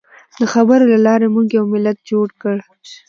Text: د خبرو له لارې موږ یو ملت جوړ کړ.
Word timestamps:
د 0.39 0.41
خبرو 0.53 0.85
له 0.93 0.97
لارې 1.07 1.27
موږ 1.35 1.47
یو 1.57 1.65
ملت 1.73 1.97
جوړ 2.11 2.27
کړ. 2.41 2.57